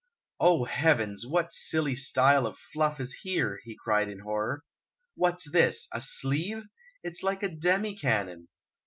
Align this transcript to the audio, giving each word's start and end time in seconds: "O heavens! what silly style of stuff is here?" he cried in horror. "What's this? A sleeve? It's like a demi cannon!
"O 0.39 0.63
heavens! 0.63 1.27
what 1.27 1.53
silly 1.53 1.95
style 1.95 2.47
of 2.47 2.57
stuff 2.57 2.99
is 2.99 3.13
here?" 3.21 3.59
he 3.63 3.77
cried 3.77 4.09
in 4.09 4.21
horror. 4.21 4.63
"What's 5.13 5.51
this? 5.51 5.87
A 5.93 6.01
sleeve? 6.01 6.63
It's 7.03 7.21
like 7.21 7.43
a 7.43 7.49
demi 7.49 7.95
cannon! 7.95 8.47